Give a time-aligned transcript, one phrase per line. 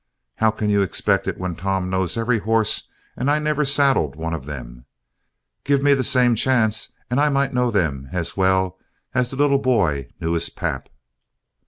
[0.37, 4.33] How can you expect it when Tom knows every horse and I never saddled one
[4.33, 4.85] of them.
[5.63, 8.79] Give me the same chance, and I might know them as well
[9.13, 10.89] as the little boy knew his pap."